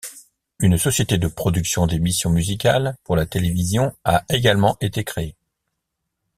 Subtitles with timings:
[0.57, 5.35] Une société de production d'émissions musicales pour la télévision a également été créée.